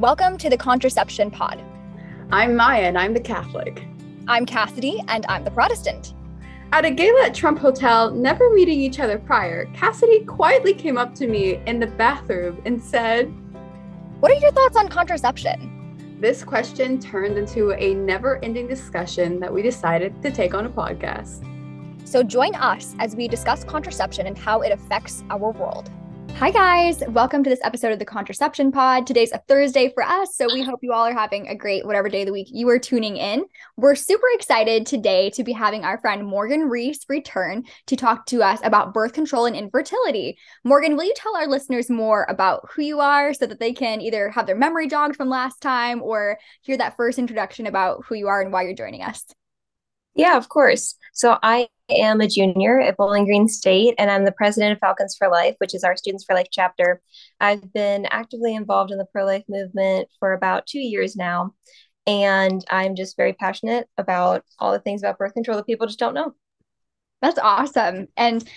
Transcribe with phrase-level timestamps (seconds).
[0.00, 1.62] Welcome to the Contraception Pod.
[2.32, 3.86] I'm Myah and I'm the Catholic.
[4.28, 6.14] I'm Cassidy and I'm the Protestant.
[6.72, 11.14] At a gala at Trump Hotel, never meeting each other prior, Cassidy quietly came up
[11.16, 13.26] to me in the bathroom and said,
[14.20, 16.16] What are your thoughts on contraception?
[16.18, 20.70] This question turned into a never ending discussion that we decided to take on a
[20.70, 21.44] podcast.
[22.08, 25.90] So join us as we discuss contraception and how it affects our world.
[26.36, 27.02] Hi, guys.
[27.08, 29.06] Welcome to this episode of the Contraception Pod.
[29.06, 30.64] Today's a Thursday for us, so we ah.
[30.64, 33.16] hope you all are having a great whatever day of the week you are tuning
[33.16, 33.44] in.
[33.76, 38.42] We're super excited today to be having our friend Morgan Reece return to talk to
[38.42, 40.38] us about birth control and infertility.
[40.64, 44.00] Morgan, will you tell our listeners more about who you are so that they can
[44.00, 48.14] either have their memory jogged from last time or hear that first introduction about who
[48.14, 49.24] you are and why you're joining us?
[50.14, 50.96] Yeah, of course.
[51.12, 55.16] So I am a junior at Bowling Green State, and I'm the president of Falcons
[55.18, 57.02] for Life, which is our Students for Life chapter.
[57.40, 61.54] I've been actively involved in the pro life movement for about two years now,
[62.06, 65.98] and I'm just very passionate about all the things about birth control that people just
[65.98, 66.34] don't know.
[67.22, 68.08] That's awesome.
[68.16, 68.48] And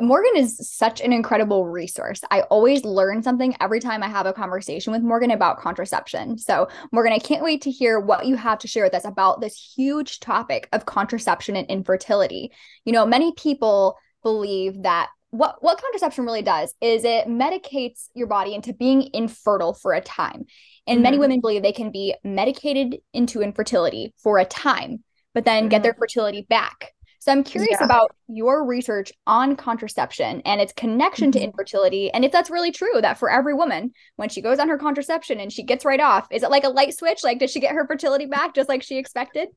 [0.00, 2.20] Morgan is such an incredible resource.
[2.30, 6.38] I always learn something every time I have a conversation with Morgan about contraception.
[6.38, 9.40] So, Morgan, I can't wait to hear what you have to share with us about
[9.40, 12.52] this huge topic of contraception and infertility.
[12.84, 18.26] You know, many people believe that what what contraception really does is it medicates your
[18.26, 20.44] body into being infertile for a time.
[20.86, 21.02] And mm-hmm.
[21.02, 25.02] many women believe they can be medicated into infertility for a time,
[25.34, 25.70] but then mm-hmm.
[25.70, 26.92] get their fertility back
[27.26, 27.84] so I'm curious yeah.
[27.84, 31.40] about your research on contraception and its connection mm-hmm.
[31.40, 34.68] to infertility, and if that's really true that for every woman, when she goes on
[34.68, 37.24] her contraception and she gets right off, is it like a light switch?
[37.24, 39.48] Like, does she get her fertility back just like she expected?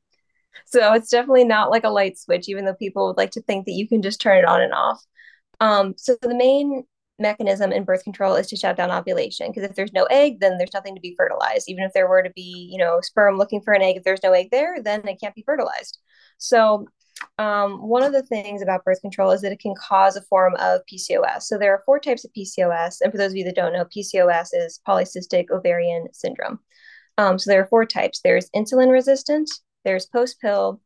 [0.66, 3.66] So it's definitely not like a light switch, even though people would like to think
[3.66, 5.00] that you can just turn it on and off.
[5.60, 6.82] Um, so the main
[7.20, 10.56] mechanism in birth control is to shut down ovulation because if there's no egg then
[10.56, 13.60] there's nothing to be fertilized even if there were to be you know sperm looking
[13.60, 15.98] for an egg if there's no egg there then it can't be fertilized
[16.38, 16.86] so
[17.38, 20.54] um, one of the things about birth control is that it can cause a form
[20.56, 21.42] of PCOS.
[21.42, 23.00] So there are four types of PCOS.
[23.00, 26.58] And for those of you that don't know, PCOS is polycystic ovarian syndrome.
[27.18, 29.50] Um, so there are four types there's insulin resistant,
[29.84, 30.80] there's post pill,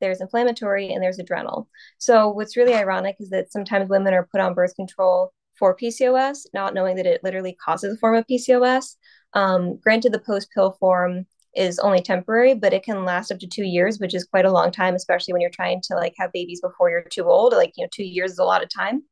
[0.00, 1.68] there's inflammatory, and there's adrenal.
[1.98, 6.46] So what's really ironic is that sometimes women are put on birth control for PCOS,
[6.52, 8.96] not knowing that it literally causes a form of PCOS.
[9.34, 11.26] Um, granted, the post pill form
[11.56, 14.52] is only temporary, but it can last up to two years, which is quite a
[14.52, 17.52] long time, especially when you're trying to like have babies before you're too old.
[17.52, 19.04] Like, you know, two years is a lot of time.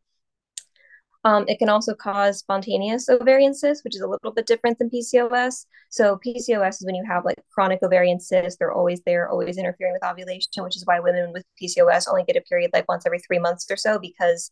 [1.25, 4.91] Um, it can also cause spontaneous ovarian cysts, which is a little bit different than
[4.91, 5.67] PCOS.
[5.89, 9.93] So PCOS is when you have like chronic ovarian cysts, they're always there, always interfering
[9.93, 13.21] with ovulation, which is why women with PCOS only get a period like once every
[13.21, 14.51] three months or so because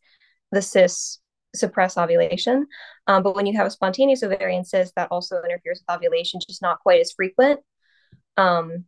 [0.53, 1.21] the cysts
[1.55, 2.67] suppress ovulation.
[3.09, 6.63] Um, but when you have a spontaneous ovarian cyst, that also interferes with ovulation, just
[6.63, 7.61] not quite as frequent.
[8.37, 8.85] Um,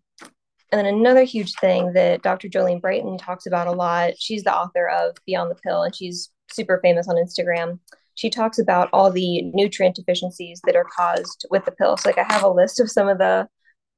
[0.73, 2.49] and then another huge thing that Dr.
[2.49, 6.31] Jolene Brighten talks about a lot, she's the author of Beyond the Pill, and she's
[6.51, 7.79] super famous on Instagram.
[8.15, 11.97] She talks about all the nutrient deficiencies that are caused with the pill.
[11.97, 13.49] So, like, I have a list of some of the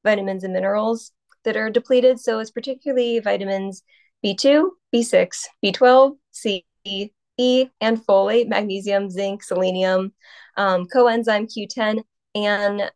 [0.05, 1.13] vitamins and minerals
[1.45, 2.19] that are depleted.
[2.19, 3.83] So, it's particularly vitamins
[4.25, 10.13] B2, B6, B12, C, E, and folate, magnesium, zinc, selenium,
[10.57, 12.03] um, coenzyme Q10,
[12.35, 12.91] and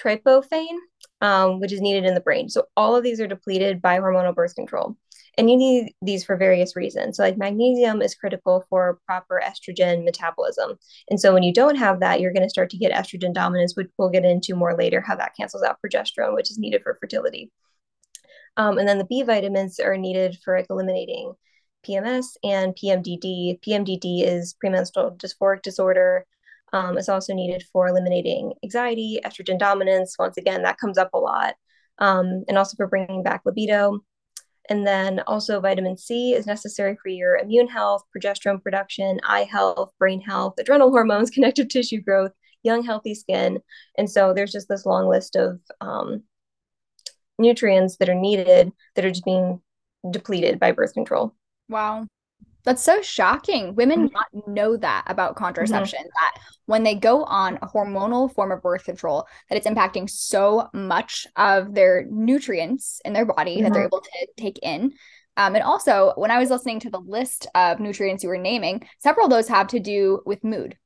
[0.00, 0.78] tryptophan
[1.20, 2.48] um, which is needed in the brain.
[2.48, 4.96] So all of these are depleted by hormonal birth control.
[5.36, 7.16] And you need these for various reasons.
[7.16, 10.76] So, like magnesium is critical for proper estrogen metabolism.
[11.10, 13.76] And so, when you don't have that, you're going to start to get estrogen dominance,
[13.76, 16.98] which we'll get into more later how that cancels out progesterone, which is needed for
[17.00, 17.52] fertility.
[18.56, 21.34] Um, and then the B vitamins are needed for like, eliminating
[21.88, 23.60] PMS and PMDD.
[23.60, 26.26] PMDD is premenstrual dysphoric disorder.
[26.72, 30.16] Um, is also needed for eliminating anxiety, estrogen dominance.
[30.18, 31.54] Once again, that comes up a lot.
[31.98, 34.00] Um, and also for bringing back libido.
[34.68, 39.92] And then also vitamin C is necessary for your immune health, progesterone production, eye health,
[39.98, 43.60] brain health, adrenal hormones, connective tissue growth, young, healthy skin.
[43.96, 46.22] And so there's just this long list of um,
[47.38, 49.60] nutrients that are needed that are just being
[50.10, 51.34] depleted by birth control.
[51.68, 52.06] Wow.
[52.64, 53.74] That's so shocking.
[53.74, 54.14] Women mm-hmm.
[54.14, 56.08] not know that about contraception mm-hmm.
[56.08, 60.68] that when they go on a hormonal form of birth control that it's impacting so
[60.74, 63.64] much of their nutrients in their body mm-hmm.
[63.64, 63.94] that they're mm-hmm.
[63.94, 64.92] able to take in.
[65.36, 68.86] Um, and also, when I was listening to the list of nutrients you were naming,
[68.98, 70.76] several of those have to do with mood.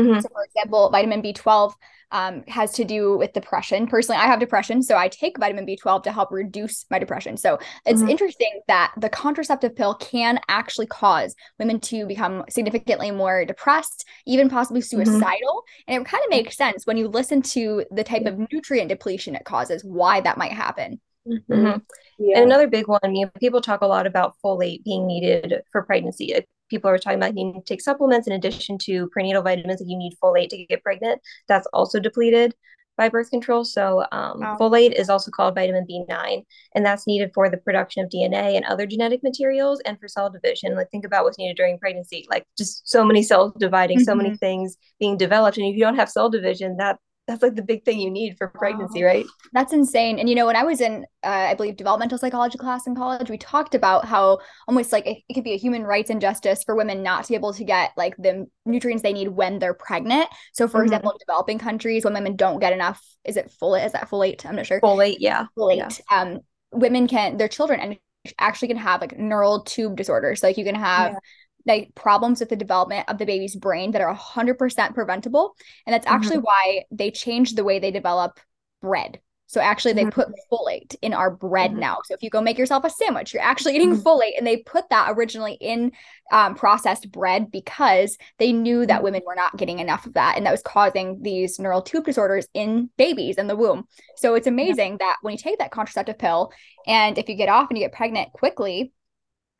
[0.00, 0.20] Mm-hmm.
[0.20, 1.74] So, for example, vitamin B12
[2.12, 3.86] um, has to do with depression.
[3.86, 7.36] Personally, I have depression, so I take vitamin B12 to help reduce my depression.
[7.36, 8.10] So it's mm-hmm.
[8.10, 14.50] interesting that the contraceptive pill can actually cause women to become significantly more depressed, even
[14.50, 15.02] possibly mm-hmm.
[15.02, 15.22] suicidal.
[15.24, 15.94] Mm-hmm.
[15.94, 19.34] And it kind of makes sense when you listen to the type of nutrient depletion
[19.34, 21.00] it causes, why that might happen.
[21.26, 21.52] Mm-hmm.
[21.52, 21.78] mm-hmm.
[22.18, 22.36] Yeah.
[22.36, 25.82] And another big one, you know, people talk a lot about folate being needed for
[25.82, 26.32] pregnancy
[26.68, 29.98] people are talking about needing to take supplements in addition to prenatal vitamins that you
[29.98, 31.20] need folate to get pregnant.
[31.48, 32.54] That's also depleted
[32.96, 33.64] by birth control.
[33.64, 34.56] So um, wow.
[34.58, 36.44] folate is also called vitamin B9,
[36.74, 40.30] and that's needed for the production of DNA and other genetic materials and for cell
[40.30, 40.76] division.
[40.76, 44.04] Like think about what's needed during pregnancy, like just so many cells dividing, mm-hmm.
[44.04, 44.36] so many mm-hmm.
[44.36, 45.56] things being developed.
[45.56, 46.98] And if you don't have cell division, that
[47.28, 49.24] that's like the big thing you need for pregnancy, right?
[49.52, 50.18] That's insane.
[50.18, 53.30] And you know, when I was in, uh, I believe, developmental psychology class in college,
[53.30, 56.74] we talked about how almost like it, it could be a human rights injustice for
[56.74, 60.28] women not to be able to get like the nutrients they need when they're pregnant.
[60.52, 60.84] So, for mm-hmm.
[60.84, 63.86] example, in developing countries, when women don't get enough, is it folate?
[63.86, 64.44] Is that folate?
[64.44, 64.80] I'm not sure.
[64.80, 65.46] Folate, yeah.
[65.56, 65.76] Folate.
[65.76, 65.90] Yeah.
[66.10, 66.40] Um,
[66.72, 67.98] women can, their children and
[68.38, 70.42] actually can have like neural tube disorders.
[70.42, 71.12] Like you can have.
[71.12, 71.18] Yeah
[71.66, 75.54] like problems with the development of the baby's brain that are 100% preventable
[75.86, 76.44] and that's actually mm-hmm.
[76.44, 78.38] why they changed the way they develop
[78.80, 79.20] bread
[79.52, 80.20] so actually they mm-hmm.
[80.20, 81.80] put folate in our bread mm-hmm.
[81.80, 84.06] now so if you go make yourself a sandwich you're actually eating mm-hmm.
[84.06, 85.92] folate and they put that originally in
[86.32, 89.04] um, processed bread because they knew that mm-hmm.
[89.04, 92.48] women were not getting enough of that and that was causing these neural tube disorders
[92.54, 93.86] in babies in the womb
[94.16, 96.50] so it's amazing that when you take that contraceptive pill
[96.86, 98.92] and if you get off and you get pregnant quickly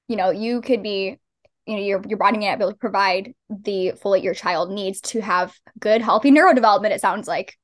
[0.09, 1.19] you know you could be
[1.67, 4.71] you know your your body may not be able to provide the folate your child
[4.71, 7.57] needs to have good healthy neurodevelopment it sounds like.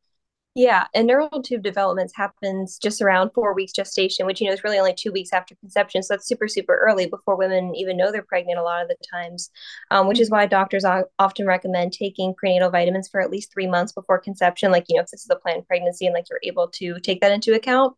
[0.55, 4.65] Yeah and neural tube development happens just around four weeks gestation which you know is
[4.65, 8.11] really only two weeks after conception so that's super super early before women even know
[8.11, 9.51] they're pregnant a lot of the times
[9.93, 10.85] um, which is why doctors
[11.19, 15.03] often recommend taking prenatal vitamins for at least three months before conception like you know
[15.03, 17.95] if this is a planned pregnancy and like you're able to take that into account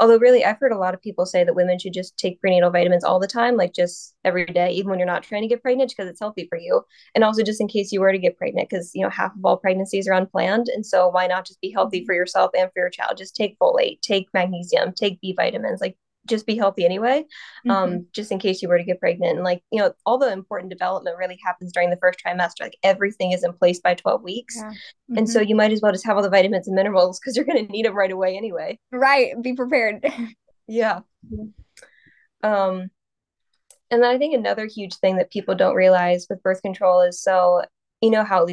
[0.00, 2.70] Although, really, I've heard a lot of people say that women should just take prenatal
[2.70, 5.62] vitamins all the time, like just every day, even when you're not trying to get
[5.62, 6.82] pregnant, because it's healthy for you.
[7.14, 9.44] And also, just in case you were to get pregnant, because, you know, half of
[9.44, 10.68] all pregnancies are unplanned.
[10.68, 12.06] And so, why not just be healthy mm-hmm.
[12.06, 13.18] for yourself and for your child?
[13.18, 17.24] Just take folate, take magnesium, take B vitamins, like just be healthy anyway
[17.68, 17.94] um, mm-hmm.
[17.94, 20.30] um just in case you were to get pregnant and like you know all the
[20.30, 24.22] important development really happens during the first trimester like everything is in place by 12
[24.22, 24.64] weeks yeah.
[24.64, 25.18] mm-hmm.
[25.18, 25.48] and so mm-hmm.
[25.48, 27.72] you might as well just have all the vitamins and minerals because you're going to
[27.72, 30.04] need them right away anyway right be prepared
[30.66, 31.00] yeah
[32.42, 32.90] um
[33.90, 37.22] and then i think another huge thing that people don't realize with birth control is
[37.22, 37.62] so
[38.00, 38.46] you know how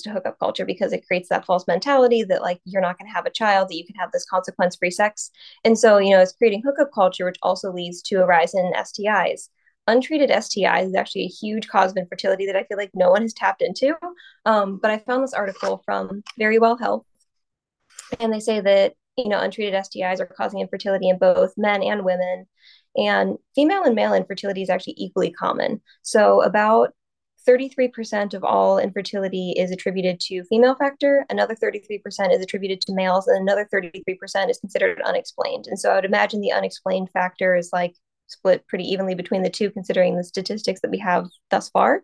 [0.00, 3.14] to hookup culture because it creates that false mentality that like you're not going to
[3.14, 5.30] have a child that you can have this consequence free sex.
[5.64, 8.72] And so you know it's creating hookup culture which also leads to a rise in
[8.72, 9.48] stis
[9.88, 13.22] untreated stis is actually a huge cause of infertility that i feel like no one
[13.22, 13.94] has tapped into.
[14.46, 17.04] Um, but i found this article from Verywell Health
[18.20, 22.04] and they say that you know untreated stis are causing infertility in both men and
[22.04, 22.46] women
[22.96, 25.80] and female and male infertility is actually equally common.
[26.02, 26.90] So about
[27.48, 32.00] 33% of all infertility is attributed to female factor, another 33%
[32.32, 35.66] is attributed to males, and another 33% is considered unexplained.
[35.66, 37.94] And so I would imagine the unexplained factor is like
[38.26, 42.02] split pretty evenly between the two, considering the statistics that we have thus far.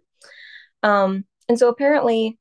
[0.83, 2.39] Um, and so apparently,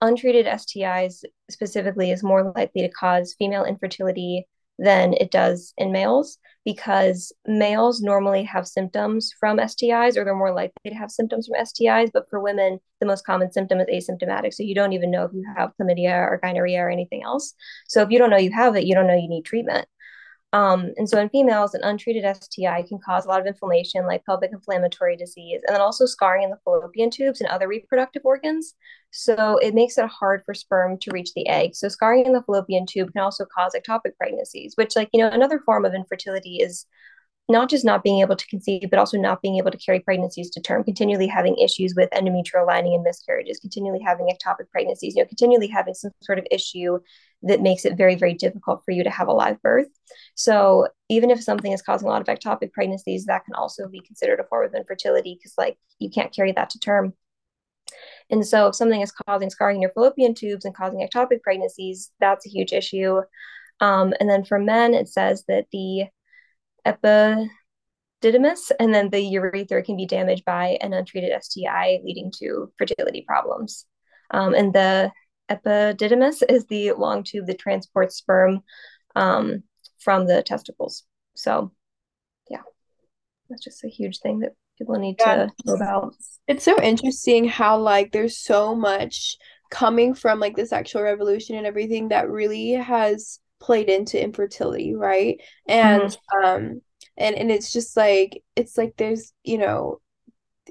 [0.00, 4.46] untreated STIs specifically is more likely to cause female infertility
[4.78, 10.52] than it does in males because males normally have symptoms from STIs or they're more
[10.52, 12.10] likely to have symptoms from STIs.
[12.12, 14.52] But for women, the most common symptom is asymptomatic.
[14.52, 17.54] So you don't even know if you have chlamydia or gonorrhea or anything else.
[17.86, 19.86] So if you don't know you have it, you don't know you need treatment.
[20.56, 24.24] Um, and so in females, an untreated STI can cause a lot of inflammation, like
[24.24, 28.72] pelvic inflammatory disease, and then also scarring in the fallopian tubes and other reproductive organs.
[29.10, 31.74] So it makes it hard for sperm to reach the egg.
[31.74, 35.28] So scarring in the fallopian tube can also cause ectopic pregnancies, which, like, you know,
[35.28, 36.86] another form of infertility is
[37.48, 40.50] not just not being able to conceive, but also not being able to carry pregnancies
[40.50, 45.22] to term, continually having issues with endometrial lining and miscarriages, continually having ectopic pregnancies, you
[45.22, 46.98] know, continually having some sort of issue
[47.42, 49.86] that makes it very, very difficult for you to have a live birth.
[50.34, 54.00] So even if something is causing a lot of ectopic pregnancies, that can also be
[54.00, 57.14] considered a form of infertility because like you can't carry that to term.
[58.28, 62.10] And so if something is causing scarring in your fallopian tubes and causing ectopic pregnancies,
[62.18, 63.20] that's a huge issue.
[63.80, 66.06] Um, and then for men, it says that the
[66.86, 73.24] epididymis and then the urethra can be damaged by an untreated STI, leading to fertility
[73.26, 73.84] problems.
[74.30, 75.12] Um, and the
[75.50, 78.62] epididymis is the long tube that transports sperm
[79.14, 79.62] um,
[79.98, 81.04] from the testicles.
[81.34, 81.72] So,
[82.50, 82.62] yeah,
[83.48, 85.46] that's just a huge thing that people need yeah.
[85.46, 86.14] to know about.
[86.48, 89.36] It's so interesting how like there's so much
[89.70, 95.40] coming from like the sexual revolution and everything that really has played into infertility, right?
[95.66, 96.44] And mm-hmm.
[96.44, 96.82] um
[97.16, 100.00] and and it's just like it's like there's, you know,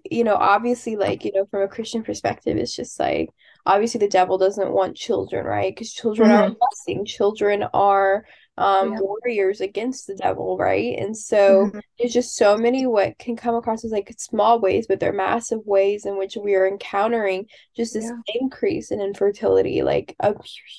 [0.10, 3.30] you know, obviously like, you know, from a Christian perspective, it's just like
[3.66, 5.74] obviously the devil doesn't want children, right?
[5.74, 6.52] Because children mm-hmm.
[6.52, 8.26] are blessing, children are
[8.58, 9.00] um yeah.
[9.00, 11.80] warriors against the devil right and so mm-hmm.
[12.00, 15.60] there's just so many what can come across as like small ways but they're massive
[15.66, 17.46] ways in which we are encountering
[17.76, 18.40] just this yeah.
[18.40, 20.34] increase in infertility like a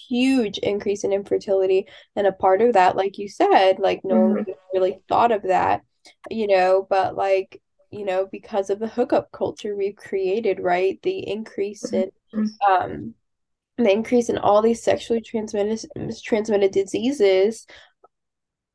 [0.09, 4.37] huge increase in infertility and a part of that like you said like no mm-hmm.
[4.37, 5.83] one really thought of that
[6.31, 11.29] you know but like you know because of the hookup culture we've created right the
[11.29, 12.73] increase in mm-hmm.
[12.73, 13.15] um
[13.79, 15.89] the increase in all these sexually transmitted
[16.25, 17.67] transmitted diseases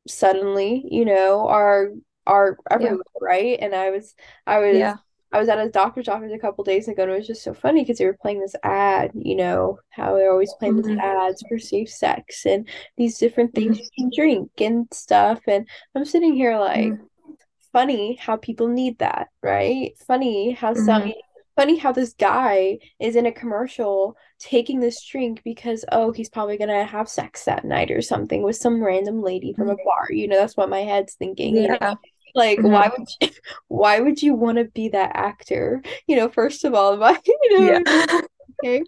[0.08, 1.90] suddenly you know are
[2.28, 3.28] are everywhere yeah.
[3.28, 4.16] right and i was
[4.46, 4.96] i was yeah.
[5.32, 7.54] i was at a doctor's office a couple days ago and it was just so
[7.54, 10.90] funny because they were playing this ad you know how they're always playing mm-hmm.
[10.90, 12.68] these ads for safe sex and
[12.98, 13.84] these different things mm-hmm.
[13.84, 17.34] you can drink and stuff and i'm sitting here like mm-hmm.
[17.72, 21.20] funny how people need that right funny how some mm-hmm
[21.56, 26.58] funny how this guy is in a commercial taking this drink because oh he's probably
[26.58, 29.86] gonna have sex that night or something with some random lady from a mm-hmm.
[29.86, 31.62] bar you know that's what my head's thinking yeah.
[31.62, 31.96] You know?
[32.34, 32.72] like mm-hmm.
[32.72, 33.30] why would you,
[33.68, 36.94] why would you want to be that actor you know first of all
[37.26, 38.22] you know yeah.
[38.64, 38.84] okay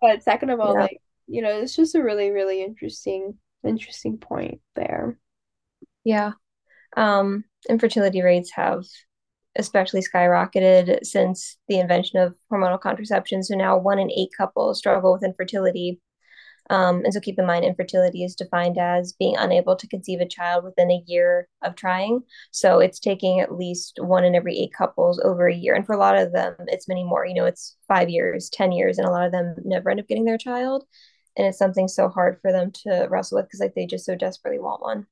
[0.00, 0.82] but second of all yeah.
[0.82, 5.18] like you know it's just a really really interesting interesting point there
[6.04, 6.32] yeah
[6.96, 8.84] um infertility rates have
[9.56, 13.42] especially skyrocketed since the invention of hormonal contraception.
[13.42, 16.00] So now one in eight couples struggle with infertility.
[16.70, 20.28] Um, and so keep in mind, infertility is defined as being unable to conceive a
[20.28, 22.22] child within a year of trying.
[22.50, 25.74] So it's taking at least one in every eight couples over a year.
[25.74, 27.26] And for a lot of them, it's many more.
[27.26, 30.08] You know, it's five years, 10 years, and a lot of them never end up
[30.08, 30.84] getting their child.
[31.36, 34.14] And it's something so hard for them to wrestle with because like they just so
[34.14, 35.06] desperately want one.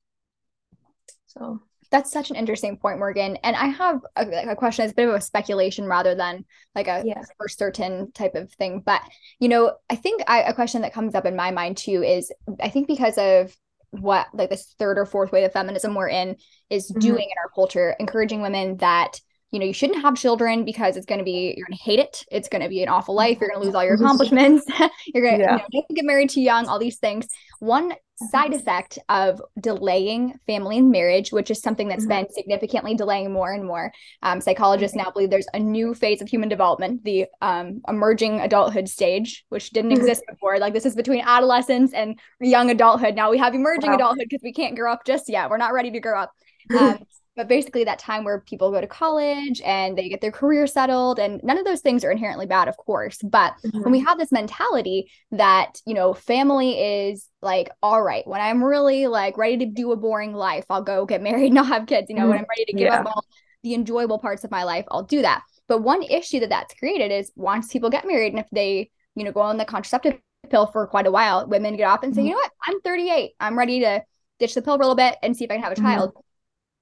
[1.27, 3.37] So that's such an interesting point, Morgan.
[3.43, 4.85] And I have a, a question.
[4.85, 6.45] It's a bit of a speculation rather than
[6.75, 7.23] like a yeah.
[7.37, 8.83] for certain type of thing.
[8.85, 9.03] But
[9.39, 12.33] you know, I think I, a question that comes up in my mind too is
[12.61, 13.57] I think because of
[13.91, 16.37] what like this third or fourth wave of feminism we're in
[16.69, 17.01] is mm-hmm.
[17.01, 19.21] doing in our culture, encouraging women that
[19.51, 21.99] you know, you shouldn't have children because it's going to be, you're going to hate
[21.99, 22.25] it.
[22.31, 23.39] It's going to be an awful life.
[23.41, 24.65] You're going to lose all your accomplishments.
[25.07, 25.59] you're going to yeah.
[25.73, 27.27] you know, get married too young, all these things.
[27.59, 27.93] One
[28.29, 32.25] side effect of delaying family and marriage, which is something that's mm-hmm.
[32.25, 33.93] been significantly delaying more and more.
[34.23, 38.89] Um, psychologists now believe there's a new phase of human development, the um, emerging adulthood
[38.89, 40.01] stage, which didn't mm-hmm.
[40.01, 40.59] exist before.
[40.59, 43.15] Like this is between adolescence and young adulthood.
[43.15, 43.97] Now we have emerging wow.
[43.97, 45.51] adulthood because we can't grow up just yet.
[45.51, 46.33] We're not ready to grow up.
[46.79, 46.99] Um,
[47.41, 51.19] but basically that time where people go to college and they get their career settled
[51.19, 53.81] and none of those things are inherently bad of course but mm-hmm.
[53.81, 58.63] when we have this mentality that you know family is like all right when i'm
[58.63, 61.87] really like ready to do a boring life i'll go get married and i'll have
[61.87, 62.31] kids you know mm-hmm.
[62.33, 63.01] when i'm ready to give yeah.
[63.01, 63.25] up all
[63.63, 67.11] the enjoyable parts of my life i'll do that but one issue that that's created
[67.11, 70.21] is once people get married and if they you know go on the contraceptive
[70.51, 72.29] pill for quite a while women get off and say mm-hmm.
[72.29, 74.03] you know what i'm 38 i'm ready to
[74.39, 75.87] ditch the pill for a little bit and see if i can have a mm-hmm.
[75.87, 76.13] child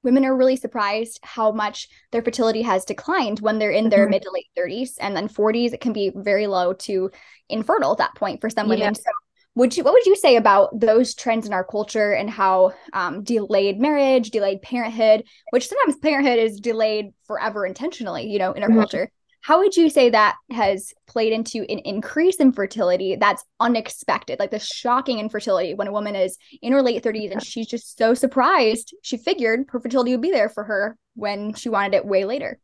[0.03, 4.11] women are really surprised how much their fertility has declined when they're in their mm-hmm.
[4.11, 7.11] mid to late 30s and then 40s it can be very low to
[7.49, 8.93] infertile at that point for some women yeah.
[8.93, 9.11] so
[9.55, 13.23] would you what would you say about those trends in our culture and how um,
[13.23, 18.69] delayed marriage delayed parenthood which sometimes parenthood is delayed forever intentionally you know in our
[18.69, 18.79] mm-hmm.
[18.79, 19.11] culture
[19.49, 24.51] how would you say that has played into an increase in fertility that's unexpected, like
[24.51, 28.13] the shocking infertility when a woman is in her late 30s and she's just so
[28.13, 28.95] surprised?
[29.01, 32.59] She figured her fertility would be there for her when she wanted it way later.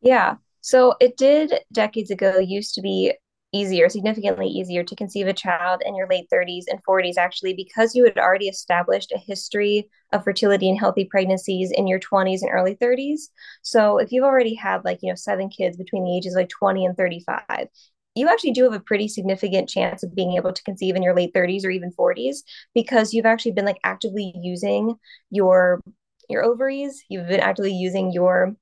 [0.00, 0.38] Yeah.
[0.60, 3.12] So it did decades ago used to be
[3.52, 7.94] easier, significantly easier to conceive a child in your late 30s and 40s, actually, because
[7.94, 12.50] you had already established a history of fertility and healthy pregnancies in your 20s and
[12.52, 13.30] early 30s.
[13.62, 16.86] So if you've already had like, you know, seven kids between the ages like 20
[16.86, 17.68] and 35,
[18.14, 21.14] you actually do have a pretty significant chance of being able to conceive in your
[21.14, 22.42] late 30s or even 40s
[22.74, 24.96] because you've actually been like actively using
[25.30, 25.80] your
[26.28, 28.54] your ovaries you've been actively using your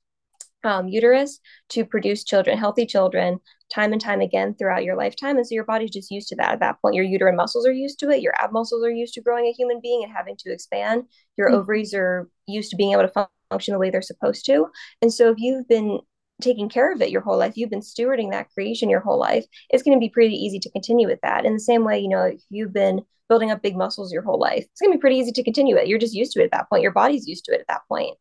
[0.64, 3.40] um, uterus to produce children, healthy children,
[3.72, 5.36] time and time again throughout your lifetime.
[5.36, 6.94] And so your body's just used to that at that point.
[6.94, 8.20] Your uterine muscles are used to it.
[8.20, 11.04] Your ab muscles are used to growing a human being and having to expand.
[11.36, 11.58] Your mm-hmm.
[11.58, 14.66] ovaries are used to being able to function the way they're supposed to.
[15.02, 16.00] And so if you've been
[16.40, 19.44] taking care of it your whole life, you've been stewarding that creation your whole life,
[19.68, 21.44] it's going to be pretty easy to continue with that.
[21.44, 24.40] In the same way, you know, if you've been building up big muscles your whole
[24.40, 25.86] life, it's going to be pretty easy to continue it.
[25.86, 26.82] You're just used to it at that point.
[26.82, 28.16] Your body's used to it at that point.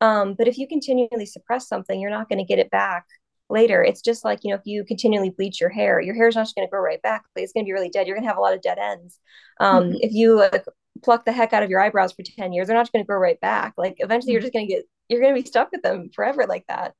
[0.00, 3.04] Um, but if you continually suppress something, you're not going to get it back
[3.50, 3.82] later.
[3.82, 6.42] It's just like, you know, if you continually bleach your hair, your hair is not
[6.42, 7.24] just going to grow right back.
[7.36, 8.06] It's going to be really dead.
[8.06, 9.18] You're going to have a lot of dead ends.
[9.60, 9.96] Um, mm-hmm.
[10.00, 10.64] If you like,
[11.02, 13.18] pluck the heck out of your eyebrows for 10 years, they're not going to grow
[13.18, 13.74] right back.
[13.76, 14.46] Like eventually you're mm-hmm.
[14.46, 16.94] just going to get, you're going to be stuck with them forever like that.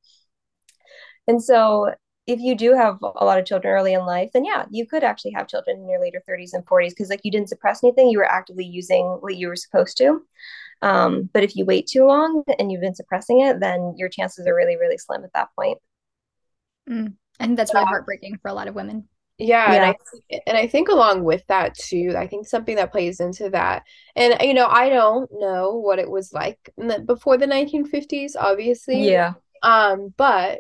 [1.26, 1.92] And so
[2.26, 5.02] if you do have a lot of children early in life, then yeah, you could
[5.02, 8.10] actually have children in your later 30s and 40s because like you didn't suppress anything,
[8.10, 10.22] you were actively using what you were supposed to.
[10.82, 14.46] Um, but if you wait too long and you've been suppressing it, then your chances
[14.46, 15.78] are really, really slim at that point.
[16.88, 17.14] Mm.
[17.40, 19.08] I think that's really heartbreaking for a lot of women.
[19.38, 22.90] Yeah, yeah, and I and I think along with that too, I think something that
[22.90, 23.84] plays into that,
[24.16, 26.74] and you know, I don't know what it was like
[27.06, 29.08] before the 1950s, obviously.
[29.08, 29.34] Yeah.
[29.62, 30.58] Um, but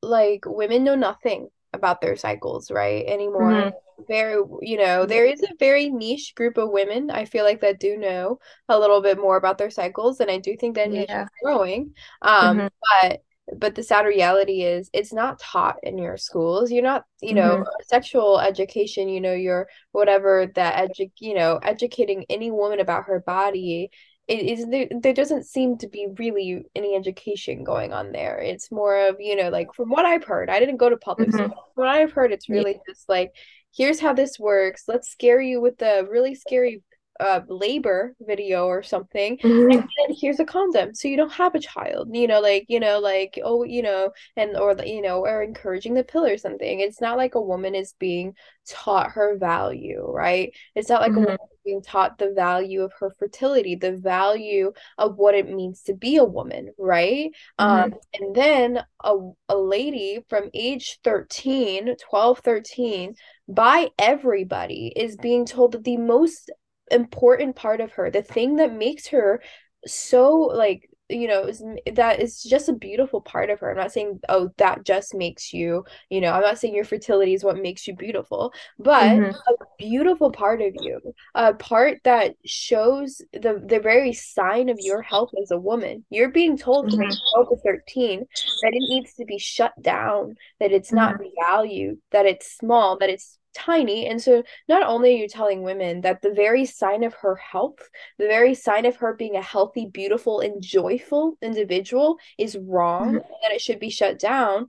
[0.00, 3.04] like women know nothing about their cycles, right?
[3.06, 3.50] Anymore.
[3.50, 3.76] Mm-hmm.
[4.08, 7.80] Very, you know, there is a very niche group of women I feel like that
[7.80, 11.06] do know a little bit more about their cycles, and I do think that niche
[11.08, 11.24] yeah.
[11.24, 11.94] is growing.
[12.22, 12.66] Um, mm-hmm.
[13.02, 13.22] but
[13.56, 17.56] but the sad reality is it's not taught in your schools you're not you know
[17.56, 17.82] mm-hmm.
[17.82, 23.20] sexual education you know you're whatever that edu- you know educating any woman about her
[23.20, 23.90] body
[24.28, 28.70] it is there, there doesn't seem to be really any education going on there it's
[28.70, 31.38] more of you know like from what i've heard i didn't go to public mm-hmm.
[31.38, 32.92] school from what i've heard it's really yeah.
[32.92, 33.32] just like
[33.76, 36.82] here's how this works let's scare you with the really scary
[37.20, 39.70] uh, labor video or something mm-hmm.
[39.70, 42.98] and here's a condom so you don't have a child you know like you know
[42.98, 47.00] like oh you know and or you know or encouraging the pill or something it's
[47.00, 48.34] not like a woman is being
[48.68, 51.24] taught her value right it's not like mm-hmm.
[51.24, 55.82] a woman being taught the value of her fertility the value of what it means
[55.82, 57.92] to be a woman right mm-hmm.
[57.92, 59.14] um and then a,
[59.48, 63.14] a lady from age 13 12 13
[63.48, 66.50] by everybody is being told that the most
[66.90, 69.40] important part of her the thing that makes her
[69.86, 73.92] so like you know is, that is just a beautiful part of her i'm not
[73.92, 77.56] saying oh that just makes you you know i'm not saying your fertility is what
[77.56, 79.30] makes you beautiful but mm-hmm.
[79.30, 81.00] a beautiful part of you
[81.34, 86.30] a part that shows the the very sign of your health as a woman you're
[86.30, 87.00] being told mm-hmm.
[87.00, 88.20] from 12 to 13
[88.62, 90.96] that it needs to be shut down that it's mm-hmm.
[90.96, 94.06] not valued that it's small that it's tiny.
[94.06, 97.78] And so not only are you telling women that the very sign of her health,
[98.18, 103.16] the very sign of her being a healthy, beautiful, and joyful individual is wrong mm-hmm.
[103.16, 104.66] and that it should be shut down,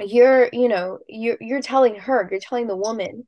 [0.00, 3.26] you're, you know, you're you're telling her, you're telling the woman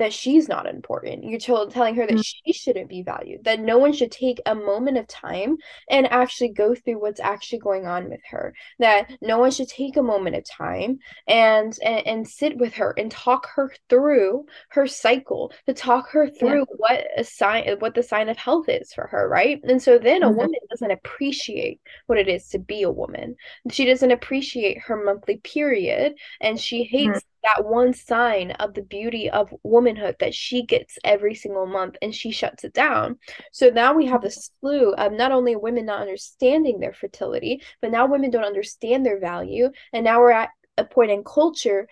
[0.00, 1.24] that she's not important.
[1.24, 2.20] You're telling her that mm-hmm.
[2.20, 5.58] she shouldn't be valued, that no one should take a moment of time
[5.90, 9.98] and actually go through what's actually going on with her, that no one should take
[9.98, 14.86] a moment of time and and, and sit with her and talk her through her
[14.86, 16.76] cycle, to talk her through yeah.
[16.78, 19.60] what a sign what the sign of health is for her, right?
[19.64, 20.32] And so then mm-hmm.
[20.32, 23.36] a woman doesn't appreciate what it is to be a woman.
[23.70, 28.82] She doesn't appreciate her monthly period and she hates mm-hmm that one sign of the
[28.82, 33.18] beauty of womanhood that she gets every single month and she shuts it down.
[33.52, 34.66] So now we have a mm-hmm.
[34.66, 39.20] slew of not only women not understanding their fertility, but now women don't understand their
[39.20, 39.70] value.
[39.92, 41.88] And now we're at a point in culture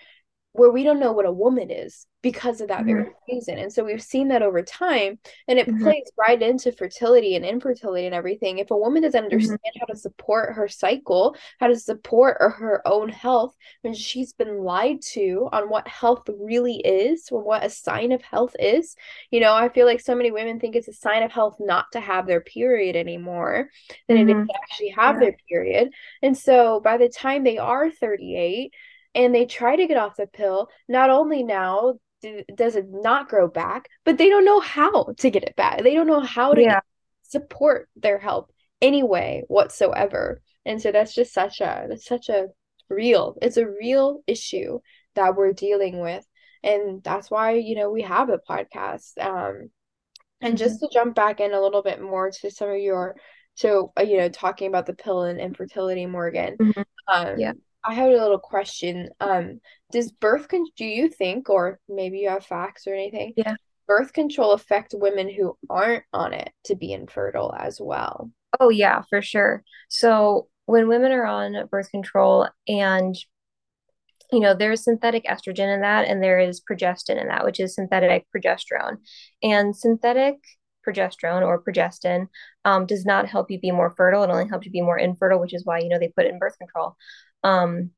[0.52, 2.88] where we don't know what a woman is because of that mm-hmm.
[2.88, 3.58] very reason.
[3.58, 5.82] And so we've seen that over time and it mm-hmm.
[5.82, 8.58] plays right into fertility and infertility and everything.
[8.58, 9.32] If a woman doesn't mm-hmm.
[9.32, 9.80] understand mm-hmm.
[9.80, 15.00] how to support her cycle, how to support her own health, when she's been lied
[15.12, 18.96] to on what health really is, or what a sign of health is.
[19.30, 21.86] You know, I feel like so many women think it's a sign of health not
[21.92, 23.70] to have their period anymore
[24.08, 24.46] than it is mm-hmm.
[24.46, 25.20] to actually have yeah.
[25.20, 25.92] their period.
[26.22, 28.72] And so by the time they are 38,
[29.14, 31.94] and they try to get off the pill, not only now
[32.54, 35.82] does it not grow back, but they don't know how to get it back.
[35.82, 36.80] They don't know how to yeah.
[37.22, 38.50] support their help
[38.80, 40.42] anyway whatsoever.
[40.64, 42.48] And so that's just such a that's such a
[42.88, 44.80] real it's a real issue
[45.14, 46.24] that we're dealing with.
[46.62, 49.12] And that's why, you know, we have a podcast.
[49.20, 49.70] Um
[50.40, 50.56] and mm-hmm.
[50.56, 53.16] just to jump back in a little bit more to some of your
[53.54, 56.82] so uh, you know talking about the pill and infertility morgan mm-hmm.
[57.12, 57.52] um yeah
[57.84, 59.10] I have a little question.
[59.20, 59.60] Um,
[59.92, 63.32] does birth con- do you think, or maybe you have facts or anything?
[63.36, 63.54] Yeah.
[63.86, 68.30] Birth control affect women who aren't on it to be infertile as well?
[68.60, 69.64] Oh yeah, for sure.
[69.88, 73.16] So when women are on birth control and
[74.30, 77.74] you know there's synthetic estrogen in that and there is progestin in that which is
[77.74, 78.98] synthetic progesterone
[79.42, 80.36] and synthetic
[80.86, 82.26] progesterone or progestin
[82.66, 85.40] um, does not help you be more fertile it only helps you be more infertile
[85.40, 86.96] which is why you know they put it in birth control
[87.44, 87.90] um,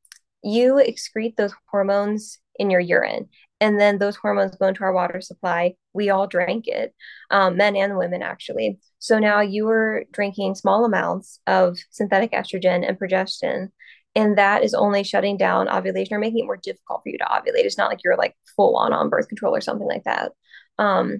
[0.42, 3.28] you excrete those hormones in your urine
[3.60, 6.94] and then those hormones go into our water supply we all drank it
[7.30, 12.86] um, men and women actually so now you are drinking small amounts of synthetic estrogen
[12.86, 13.68] and progestin
[14.14, 17.24] and that is only shutting down ovulation or making it more difficult for you to
[17.24, 17.64] ovulate.
[17.64, 20.32] It's not like you're like full on on birth control or something like that.
[20.78, 21.18] Um,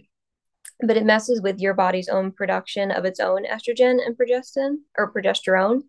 [0.80, 5.12] but it messes with your body's own production of its own estrogen and progestin or
[5.12, 5.82] progesterone.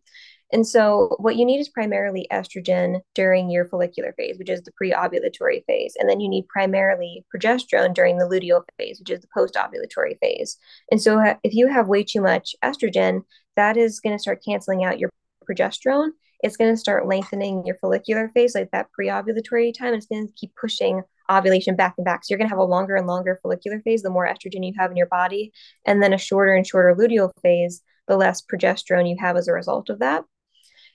[0.53, 4.71] And so, what you need is primarily estrogen during your follicular phase, which is the
[4.73, 5.95] pre ovulatory phase.
[5.97, 10.17] And then you need primarily progesterone during the luteal phase, which is the post ovulatory
[10.19, 10.57] phase.
[10.91, 13.21] And so, if you have way too much estrogen,
[13.55, 15.09] that is going to start canceling out your
[15.49, 16.09] progesterone.
[16.43, 19.93] It's going to start lengthening your follicular phase, like that pre ovulatory time.
[19.93, 22.25] It's going to keep pushing ovulation back and back.
[22.25, 24.73] So, you're going to have a longer and longer follicular phase the more estrogen you
[24.77, 25.53] have in your body,
[25.85, 29.53] and then a shorter and shorter luteal phase the less progesterone you have as a
[29.53, 30.25] result of that.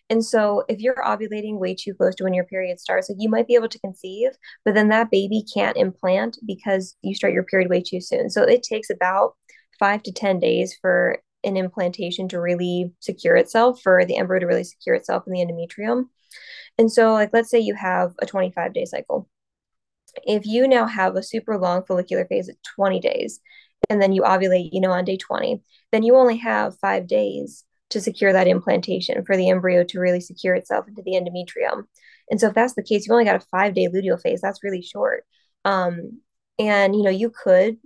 [0.09, 3.29] And so if you're ovulating way too close to when your period starts, like you
[3.29, 4.31] might be able to conceive,
[4.65, 8.31] but then that baby can't implant because you start your period way too soon.
[8.31, 9.35] So it takes about
[9.79, 14.47] five to 10 days for an implantation to really secure itself, for the embryo to
[14.47, 16.05] really secure itself in the endometrium.
[16.79, 19.29] And so, like, let's say you have a 25 day cycle.
[20.25, 23.41] If you now have a super long follicular phase at 20 days,
[23.91, 27.65] and then you ovulate, you know, on day 20, then you only have five days
[27.97, 31.85] to secure that implantation for the embryo to really secure itself into the endometrium.
[32.31, 34.41] And so if that's the case, you've only got a five day luteal phase.
[34.43, 35.25] That's really short.
[35.65, 36.21] Um,
[36.59, 37.79] and you know, you could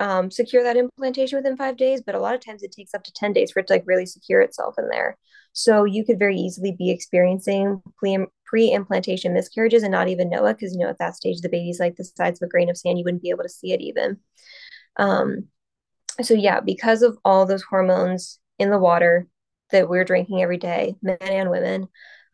[0.00, 3.02] um, secure that implantation within five days, but a lot of times it takes up
[3.02, 5.18] to 10 days for it to like really secure itself in there.
[5.52, 10.54] So you could very easily be experiencing pre implantation miscarriages and not even know it
[10.54, 12.76] because you know at that stage the baby's like the size of a grain of
[12.76, 12.98] sand.
[12.98, 14.18] You wouldn't be able to see it even.
[14.96, 15.48] Um,
[16.22, 19.26] so yeah, because of all those hormones in the water,
[19.70, 21.88] that we're drinking every day, men and women.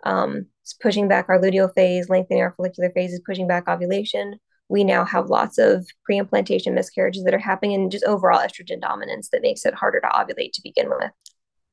[0.04, 4.38] Um, it's pushing back our luteal phase, lengthening our follicular phases, pushing back ovulation.
[4.68, 9.28] We now have lots of pre-implantation miscarriages that are happening and just overall estrogen dominance
[9.30, 11.10] that makes it harder to ovulate to begin with.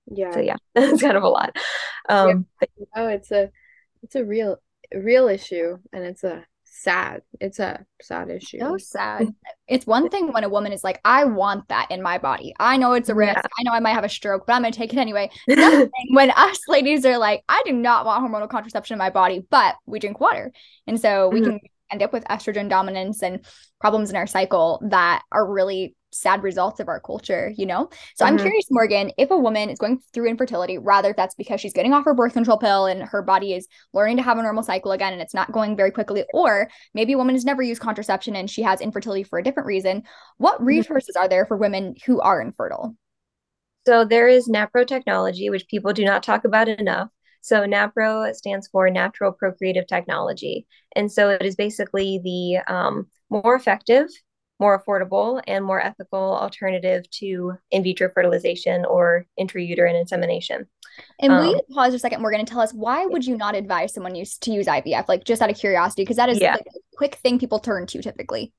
[0.07, 0.31] Yeah.
[0.31, 1.55] So yeah, that's kind of a lot.
[2.09, 2.35] Um, yeah.
[2.59, 3.49] but- oh, it's a
[4.03, 4.57] it's a real
[4.93, 6.45] real issue and it's a
[6.81, 7.21] sad.
[7.39, 8.59] It's a sad issue.
[8.59, 9.33] So sad.
[9.67, 12.53] It's one thing when a woman is like, I want that in my body.
[12.59, 13.37] I know it's a risk.
[13.37, 13.41] Yeah.
[13.59, 15.29] I know I might have a stroke, but I'm going to take it anyway.
[15.47, 19.75] when us ladies are like, I do not want hormonal contraception in my body, but
[19.85, 20.51] we drink water.
[20.87, 21.51] And so we mm-hmm.
[21.51, 21.59] can
[21.91, 23.45] end up with estrogen dominance and
[23.79, 27.89] problems in our cycle that are really sad results of our culture, you know?
[28.15, 28.33] So mm-hmm.
[28.33, 31.73] I'm curious, Morgan, if a woman is going through infertility, rather if that's because she's
[31.73, 34.63] getting off her birth control pill and her body is learning to have a normal
[34.63, 37.81] cycle again and it's not going very quickly, or maybe a woman has never used
[37.81, 40.03] contraception and she has infertility for a different reason,
[40.37, 40.65] what mm-hmm.
[40.65, 42.95] resources are there for women who are infertile?
[43.85, 47.09] So there is NAPRO technology, which people do not talk about enough.
[47.41, 50.67] So NAPRO stands for Natural Procreative Technology.
[50.95, 54.07] And so it is basically the um, more effective
[54.61, 60.67] more affordable and more ethical alternative to in vitro fertilization or intrauterine insemination.
[61.19, 62.21] And um, we pause for a second.
[62.21, 65.07] We're going to tell us why would you not advise someone use, to use IVF?
[65.07, 66.53] Like just out of curiosity, because that is yeah.
[66.53, 68.53] like a quick thing people turn to typically.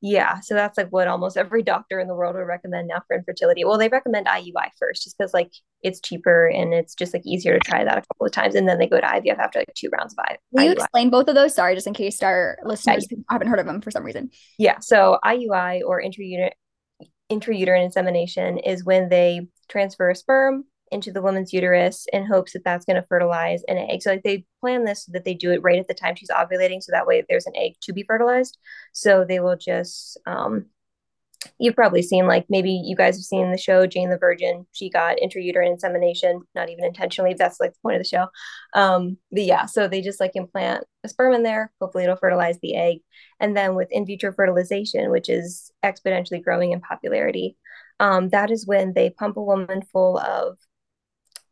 [0.00, 3.16] Yeah, so that's like what almost every doctor in the world would recommend now for
[3.16, 3.64] infertility.
[3.64, 5.52] Well, they recommend IUI first, just because like
[5.82, 8.68] it's cheaper and it's just like easier to try that a couple of times, and
[8.68, 10.36] then they go to IVF after like two rounds of IVF.
[10.52, 11.54] Will you explain both of those?
[11.54, 13.22] Sorry, just in case our listeners okay.
[13.30, 14.30] haven't heard of them for some reason.
[14.58, 16.50] Yeah, so IUI or intrauterine
[17.30, 22.64] intrauterine insemination is when they transfer a sperm into the woman's uterus in hopes that
[22.64, 24.02] that's going to fertilize an egg.
[24.02, 26.30] So like they plan this so that they do it right at the time she's
[26.30, 28.56] ovulating, so that way there's an egg to be fertilized.
[28.92, 30.66] So they will just um,
[31.58, 34.66] you've probably seen like maybe you guys have seen the show Jane the Virgin.
[34.72, 37.34] She got intrauterine insemination, not even intentionally.
[37.34, 38.26] That's like the point of the show.
[38.74, 41.72] Um, but yeah, so they just like implant a sperm in there.
[41.80, 42.98] Hopefully, it'll fertilize the egg.
[43.40, 47.56] And then with in vitro fertilization, which is exponentially growing in popularity,
[48.00, 50.56] um, that is when they pump a woman full of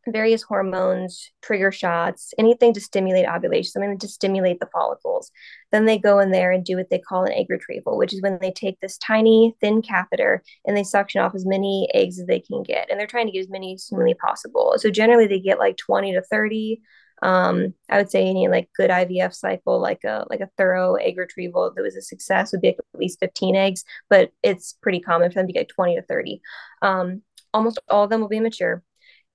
[0.06, 5.30] various hormones, trigger shots, anything to stimulate ovulation, something to stimulate the follicles.
[5.70, 8.22] Then they go in there and do what they call an egg retrieval, which is
[8.22, 12.26] when they take this tiny, thin catheter and they suction off as many eggs as
[12.26, 12.90] they can get.
[12.90, 14.74] And they're trying to get as many as humanly possible.
[14.76, 16.80] So generally they get like 20 to 30.
[17.22, 21.16] Um, I would say any like good IVF cycle, like a like a thorough egg
[21.16, 25.30] retrieval that was a success would be at least 15 eggs, but it's pretty common
[25.30, 26.40] for them to get 20 to 30.
[26.82, 27.22] Um,
[27.54, 28.82] almost all of them will be mature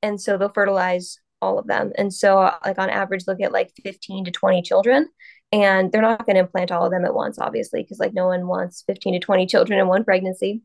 [0.07, 1.91] and so they'll fertilize all of them.
[1.97, 5.09] And so like on average they'll get like 15 to 20 children
[5.51, 8.27] and they're not going to implant all of them at once obviously because like no
[8.27, 10.61] one wants 15 to 20 children in one pregnancy.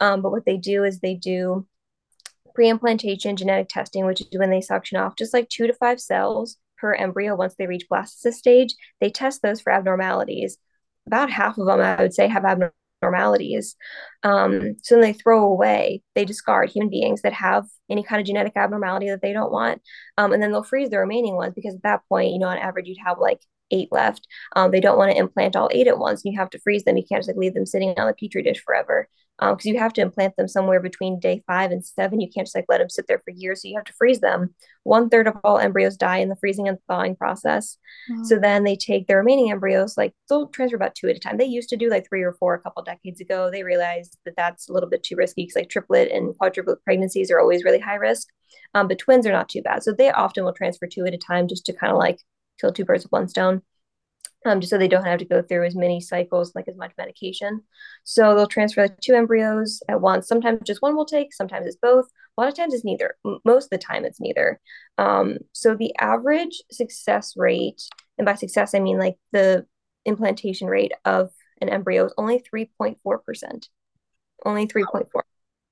[0.00, 1.66] Um, but what they do is they do
[2.54, 6.56] pre-implantation genetic testing which is when they suction off just like two to five cells
[6.78, 8.74] per embryo once they reach blastocyst stage.
[9.00, 10.56] They test those for abnormalities.
[11.06, 13.76] About half of them i would say have abnormal abnormalities.
[14.22, 18.26] Um, so then they throw away, they discard human beings that have any kind of
[18.26, 19.82] genetic abnormality that they don't want.
[20.18, 22.58] Um, and then they'll freeze the remaining ones because at that point, you know, on
[22.58, 24.26] average, you'd have like eight left.
[24.54, 26.24] Um, they don't want to implant all eight at once.
[26.24, 26.96] And you have to freeze them.
[26.96, 29.78] You can't just like leave them sitting on the petri dish forever because um, you
[29.78, 32.20] have to implant them somewhere between day five and seven.
[32.20, 33.60] You can't just like let them sit there for years.
[33.62, 34.54] So you have to freeze them.
[34.84, 37.76] One third of all embryos die in the freezing and thawing process.
[38.10, 38.24] Mm-hmm.
[38.24, 41.36] So then they take the remaining embryos, like they'll transfer about two at a time.
[41.36, 43.50] They used to do like three or four a couple decades ago.
[43.50, 47.30] They realized that that's a little bit too risky because like triplet and quadruplet pregnancies
[47.30, 48.28] are always really high risk.
[48.74, 49.82] Um, but twins are not too bad.
[49.82, 52.20] So they often will transfer two at a time just to kind of like
[52.58, 53.60] kill two birds with one stone
[54.46, 56.92] um, just so they don't have to go through as many cycles, like as much
[56.96, 57.62] medication.
[58.04, 60.28] So they'll transfer like two embryos at once.
[60.28, 62.06] Sometimes just one will take, sometimes it's both.
[62.36, 63.16] A lot of times it's neither.
[63.44, 64.60] Most of the time it's neither.
[64.98, 67.82] Um, so the average success rate,
[68.18, 69.66] and by success I mean like the
[70.04, 71.30] implantation rate of
[71.60, 73.68] an embryo is only 3.4%.
[74.44, 75.06] Only 3.4.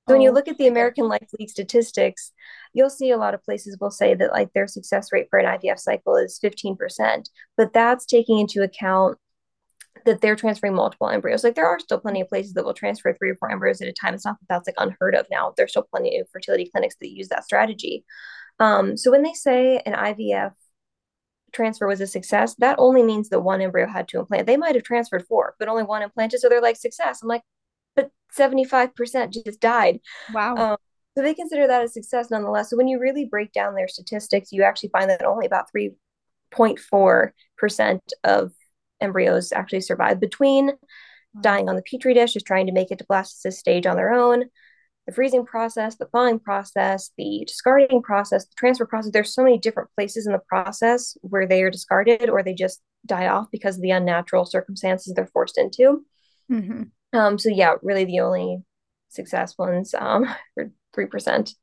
[0.07, 2.31] So when you oh, look at the American Life League statistics,
[2.73, 5.59] you'll see a lot of places will say that like their success rate for an
[5.59, 9.17] IVF cycle is 15%, but that's taking into account
[10.05, 11.43] that they're transferring multiple embryos.
[11.43, 13.87] Like there are still plenty of places that will transfer three or four embryos at
[13.87, 14.13] a time.
[14.13, 15.53] It's not that that's like unheard of now.
[15.57, 18.05] There's still plenty of fertility clinics that use that strategy.
[18.59, 20.51] Um, so when they say an IVF
[21.51, 24.45] transfer was a success, that only means that one embryo had to implant.
[24.45, 26.41] They might have transferred four, but only one implanted.
[26.41, 27.21] So they're like success.
[27.21, 27.41] I'm like,
[28.37, 29.99] 75% just died.
[30.33, 30.55] Wow.
[30.55, 30.77] Um,
[31.17, 32.69] so they consider that a success nonetheless.
[32.69, 37.99] So when you really break down their statistics, you actually find that only about 3.4%
[38.23, 38.51] of
[39.01, 40.71] embryos actually survive between
[41.41, 44.11] dying on the petri dish, just trying to make it to blastocyst stage on their
[44.11, 44.45] own,
[45.05, 49.11] the freezing process, the thawing process, the discarding process, the transfer process.
[49.11, 52.81] There's so many different places in the process where they are discarded or they just
[53.05, 56.03] die off because of the unnatural circumstances they're forced into.
[56.51, 56.83] Mm-hmm.
[57.15, 58.63] Um, so yeah, really the only
[59.09, 60.25] success ones um,
[60.55, 61.53] were three percent.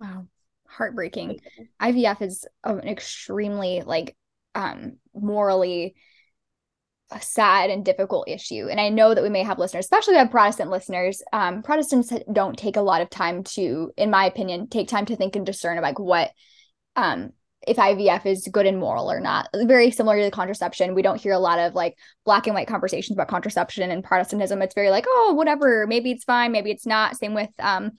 [0.00, 0.26] Wow,
[0.66, 1.40] heartbreaking.
[1.80, 4.16] IVF is an extremely like
[4.54, 5.94] um morally
[7.20, 8.66] sad and difficult issue.
[8.68, 11.22] And I know that we may have listeners, especially we have Protestant listeners.
[11.32, 15.16] Um, Protestants don't take a lot of time to, in my opinion, take time to
[15.16, 16.30] think and discern like what
[16.96, 17.32] um
[17.66, 19.48] if IVF is good and moral or not.
[19.54, 20.94] Very similar to the contraception.
[20.94, 24.62] We don't hear a lot of like black and white conversations about contraception and Protestantism.
[24.62, 27.16] It's very like, oh, whatever, maybe it's fine, maybe it's not.
[27.16, 27.92] Same with um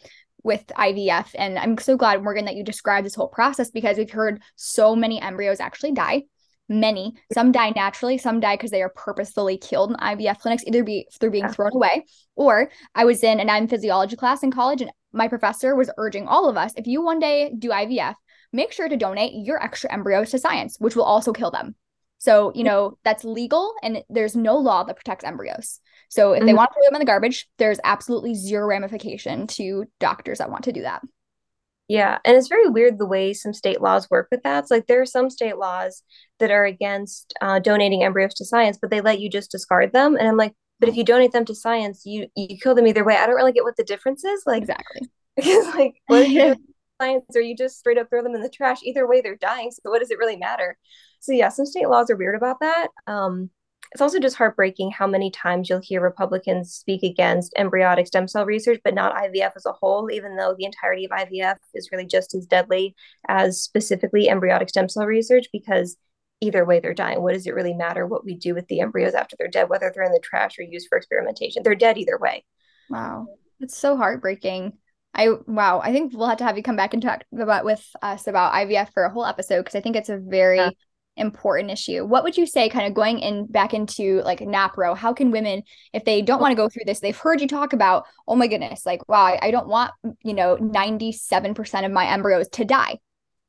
[0.44, 1.32] with IVF.
[1.36, 4.96] And I'm so glad, Morgan, that you described this whole process because we've heard so
[4.96, 6.24] many embryos actually die.
[6.70, 7.14] Many.
[7.34, 11.08] Some die naturally, some die because they are purposefully killed in IVF clinics, either be
[11.20, 14.92] through being thrown away, or I was in an I'm physiology class in college and
[15.14, 18.16] my professor was urging all of us if you one day do IVF,
[18.54, 21.76] make sure to donate your extra embryos to science, which will also kill them.
[22.18, 25.80] So, you know, that's legal and there's no law that protects embryos.
[26.10, 26.48] So, if mm-hmm.
[26.48, 30.50] they want to throw them in the garbage, there's absolutely zero ramification to doctors that
[30.50, 31.02] want to do that.
[31.88, 32.18] Yeah.
[32.26, 34.64] And it's very weird the way some state laws work with that.
[34.64, 36.02] It's like there are some state laws
[36.40, 40.16] that are against uh, donating embryos to science, but they let you just discard them.
[40.16, 43.04] And I'm like, but if you donate them to science, you you kill them either
[43.04, 43.16] way.
[43.16, 44.44] I don't really get what the difference is.
[44.46, 46.56] Like exactly because like what you
[47.02, 48.80] science or you just straight up throw them in the trash.
[48.84, 49.72] Either way, they're dying.
[49.72, 50.78] So what does it really matter?
[51.20, 52.88] So yeah, some state laws are weird about that.
[53.08, 53.50] Um,
[53.92, 58.46] it's also just heartbreaking how many times you'll hear Republicans speak against embryonic stem cell
[58.46, 62.06] research, but not IVF as a whole, even though the entirety of IVF is really
[62.06, 62.96] just as deadly
[63.28, 65.98] as specifically embryonic stem cell research, because
[66.42, 67.22] either way they're dying.
[67.22, 69.92] What does it really matter what we do with the embryos after they're dead, whether
[69.94, 71.64] they're in the trash or used for experimentation?
[71.64, 72.44] They're dead either way.
[72.90, 73.28] Wow.
[73.60, 74.74] It's so heartbreaking.
[75.16, 77.84] I wow, I think we'll have to have you come back and talk about with
[78.02, 80.72] us about IVF for a whole episode because I think it's a very yeah.
[81.16, 82.04] important issue.
[82.06, 84.98] What would you say, kind of going in back into like NAPRO?
[84.98, 87.72] How can women, if they don't want to go through this, they've heard you talk
[87.72, 91.94] about, oh my goodness, like wow, I, don't want you know ninety seven percent of
[91.94, 93.00] my embryos to die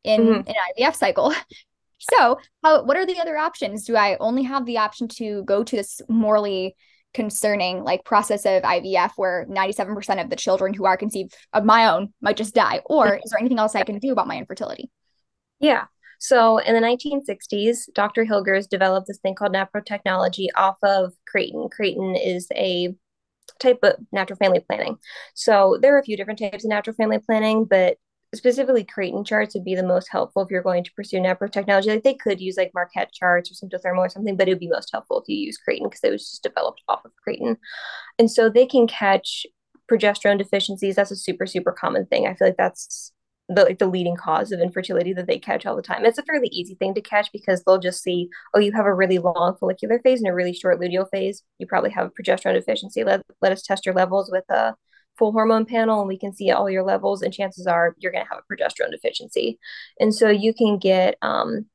[0.05, 0.49] in mm-hmm.
[0.49, 1.35] an IVF cycle.
[1.99, 3.85] so, how what are the other options?
[3.85, 6.77] Do I only have the option to go to this morally
[7.17, 11.89] concerning like process of IVF where 97% of the children who are conceived of my
[11.89, 12.83] own might just die?
[12.85, 14.91] Or is there anything else I can do about my infertility?
[15.59, 15.87] Yeah.
[16.19, 18.27] So in the 1960s, Dr.
[18.27, 21.71] Hilgers developed this thing called NAPRO technology off of Creighton.
[21.71, 22.95] Creighton is a
[23.59, 24.99] type of natural family planning.
[25.33, 27.97] So there are a few different types of natural family planning, but
[28.35, 31.91] specifically Creighton charts would be the most helpful if you're going to pursue NAPRO technology.
[31.91, 34.69] Like they could use like Marquette charts or Symptothermal or something, but it would be
[34.69, 37.57] most helpful if you use Creighton because it was just developed off of Creighton.
[38.19, 39.47] And so they can catch
[39.91, 40.97] progesterone deficiencies.
[40.97, 42.27] That's a super, super common thing.
[42.27, 43.13] I feel like that's
[43.49, 46.05] the like the leading cause of infertility that they catch all the time.
[46.05, 48.95] It's a fairly easy thing to catch because they'll just see, oh, you have a
[48.95, 51.43] really long follicular phase and a really short luteal phase.
[51.59, 53.05] You probably have a progesterone deficiency.
[53.05, 54.75] Let, let us test your levels with a
[55.19, 58.25] full hormone panel and we can see all your levels and chances are you're going
[58.25, 59.59] to have a progesterone deficiency.
[59.99, 61.67] And so you can get um,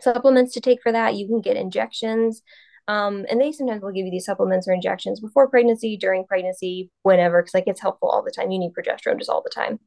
[0.00, 1.14] supplements to take for that.
[1.14, 2.42] You can get injections.
[2.88, 6.90] Um, and they sometimes will give you these supplements or injections before pregnancy, during pregnancy,
[7.02, 8.50] whenever, because like it's helpful all the time.
[8.50, 9.80] You need progesterone just all the time.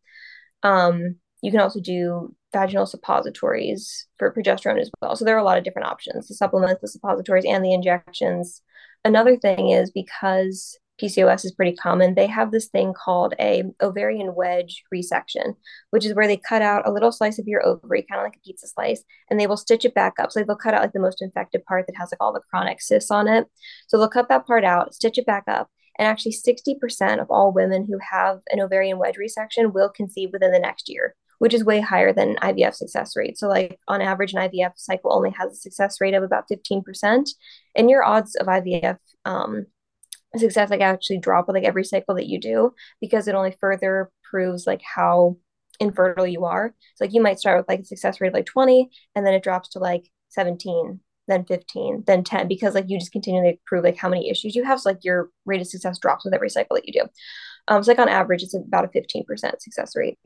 [0.63, 5.15] Um, you can also do vaginal suppositories for progesterone as well.
[5.15, 8.61] So there are a lot of different options the supplements, the suppositories, and the injections.
[9.05, 14.35] Another thing is because PCOS is pretty common, they have this thing called a ovarian
[14.35, 15.55] wedge resection,
[15.91, 18.35] which is where they cut out a little slice of your ovary, kind of like
[18.35, 20.31] a pizza slice, and they will stitch it back up.
[20.31, 22.81] So they'll cut out like the most infected part that has like all the chronic
[22.81, 23.47] cysts on it.
[23.87, 27.51] So they'll cut that part out, stitch it back up, and actually 60% of all
[27.51, 31.63] women who have an ovarian wedge resection will conceive within the next year, which is
[31.63, 33.37] way higher than IVF success rate.
[33.37, 37.29] So, like on average, an IVF cycle only has a success rate of about 15%.
[37.75, 39.65] And your odds of IVF um,
[40.37, 44.11] success like actually drop with like every cycle that you do because it only further
[44.23, 45.37] proves like how
[45.79, 46.75] infertile you are.
[46.95, 49.33] So like you might start with like a success rate of like 20 and then
[49.33, 53.83] it drops to like 17 then 15, then 10, because like you just continually prove
[53.83, 54.81] like how many issues you have.
[54.81, 57.07] So like your rate of success drops with every cycle that you do.
[57.67, 59.25] Um, so like on average, it's about a 15%
[59.61, 60.17] success rate.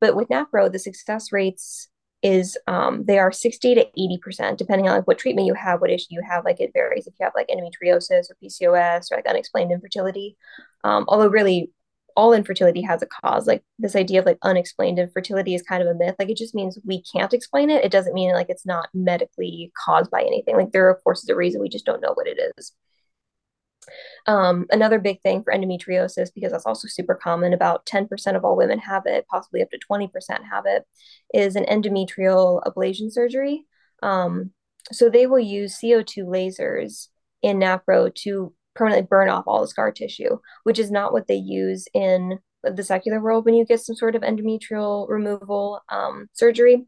[0.00, 1.88] But with NaPro, the success rates
[2.22, 5.90] is um, they are 60 to 80%, depending on like what treatment you have, what
[5.90, 6.44] issue you have.
[6.44, 10.36] Like it varies if you have like endometriosis or PCOS or like unexplained infertility.
[10.84, 11.70] Um, although really
[12.16, 13.46] all infertility has a cause.
[13.46, 16.16] Like this idea of like unexplained infertility is kind of a myth.
[16.18, 17.84] Like it just means we can't explain it.
[17.84, 20.56] It doesn't mean like it's not medically caused by anything.
[20.56, 21.60] Like there, of course, is a reason.
[21.60, 22.72] We just don't know what it is.
[24.26, 28.56] Um, another big thing for endometriosis, because that's also super common, about 10% of all
[28.56, 30.10] women have it, possibly up to 20%
[30.50, 30.84] have it,
[31.34, 33.66] is an endometrial ablation surgery.
[34.02, 34.52] Um,
[34.92, 37.08] so they will use CO2 lasers
[37.42, 41.34] in NaPro to permanently burn off all the scar tissue, which is not what they
[41.34, 46.86] use in the secular world when you get some sort of endometrial removal um, surgery.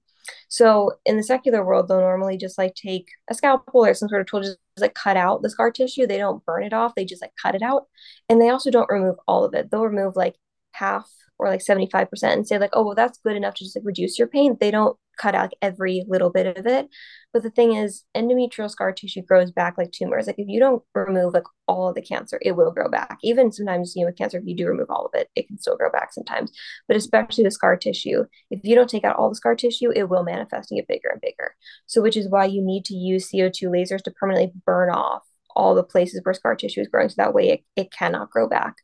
[0.49, 4.21] So in the secular world, they'll normally just like take a scalpel or some sort
[4.21, 6.07] of tool, just like cut out the scar tissue.
[6.07, 7.87] They don't burn it off; they just like cut it out,
[8.29, 9.71] and they also don't remove all of it.
[9.71, 10.37] They'll remove like
[10.73, 11.11] half
[11.43, 14.19] or like 75% and say like oh well that's good enough to just like reduce
[14.19, 16.89] your pain they don't cut out every little bit of it.
[17.33, 20.27] But the thing is endometrial scar tissue grows back like tumors.
[20.27, 23.19] Like if you don't remove like all of the cancer it will grow back.
[23.23, 25.59] Even sometimes you know with cancer if you do remove all of it it can
[25.59, 26.53] still grow back sometimes.
[26.89, 30.09] But especially the scar tissue if you don't take out all the scar tissue it
[30.09, 31.55] will manifest and get bigger and bigger.
[31.87, 35.23] So which is why you need to use co2 lasers to permanently burn off
[35.55, 38.49] all the places where scar tissue is growing so that way it, it cannot grow
[38.49, 38.77] back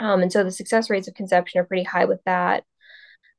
[0.00, 2.64] um, and so the success rates of conception are pretty high with that.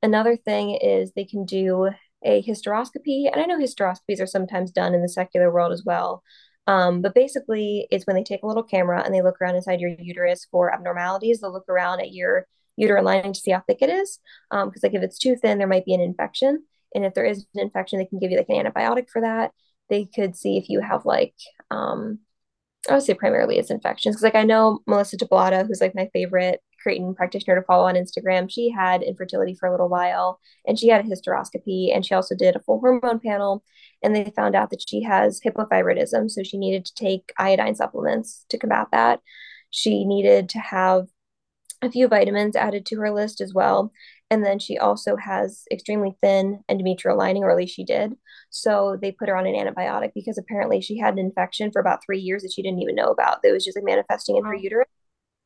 [0.02, 1.89] Another thing is they can do
[2.23, 6.23] a hysteroscopy, and I know hysteroscopies are sometimes done in the secular world as well.
[6.67, 9.80] Um, but basically, it's when they take a little camera and they look around inside
[9.80, 11.39] your uterus for abnormalities.
[11.39, 12.45] They'll look around at your
[12.78, 14.19] uterine lining to see how thick it is.
[14.52, 16.63] Because, um, like, if it's too thin, there might be an infection.
[16.93, 19.52] And if there is an infection, they can give you like an antibiotic for that.
[19.89, 21.34] They could see if you have like
[21.71, 22.19] um,
[22.87, 26.09] I would say primarily it's infections because like I know Melissa Tablata, who's like my
[26.13, 30.79] favorite Creighton practitioner to follow on Instagram, she had infertility for a little while and
[30.79, 33.63] she had a hysteroscopy and she also did a full hormone panel
[34.01, 36.29] and they found out that she has hypothyroidism.
[36.31, 39.19] So she needed to take iodine supplements to combat that.
[39.71, 41.07] She needed to have
[41.81, 43.91] a few vitamins added to her list as well.
[44.31, 48.15] And then she also has extremely thin endometrial lining, or at least she did.
[48.51, 52.03] So they put her on an antibiotic because apparently she had an infection for about
[52.05, 53.41] three years that she didn't even know about.
[53.41, 54.87] That was just like manifesting in her uterus.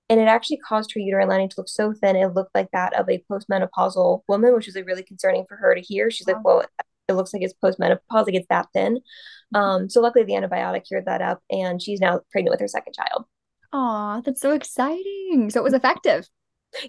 [0.09, 2.93] And it actually caused her uterine lining to look so thin, it looked like that
[2.93, 6.11] of a postmenopausal woman, which was like really concerning for her to hear.
[6.11, 6.65] She's like, well,
[7.07, 8.97] it looks like it's postmenopause, like it's that thin.
[9.55, 9.55] Mm-hmm.
[9.55, 12.93] Um, so luckily the antibiotic cured that up, and she's now pregnant with her second
[12.93, 13.25] child.
[13.71, 15.49] Oh, that's so exciting.
[15.49, 16.27] So it was effective.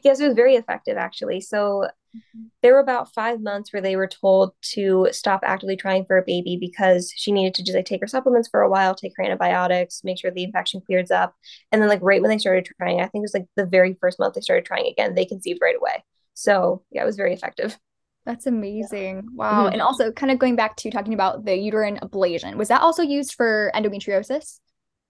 [0.02, 1.40] Yes, it was very effective actually.
[1.40, 2.44] So mm-hmm.
[2.62, 6.24] there were about five months where they were told to stop actively trying for a
[6.24, 9.24] baby because she needed to just like take her supplements for a while, take her
[9.24, 11.34] antibiotics, make sure the infection clears up.
[11.72, 13.96] And then like right when they started trying, I think it was like the very
[14.00, 16.04] first month they started trying again, they conceived right away.
[16.34, 17.78] So yeah, it was very effective.
[18.26, 19.16] That's amazing.
[19.16, 19.22] Yeah.
[19.34, 19.64] Wow.
[19.64, 19.74] Mm-hmm.
[19.74, 23.02] And also kind of going back to talking about the uterine ablation, was that also
[23.02, 24.60] used for endometriosis?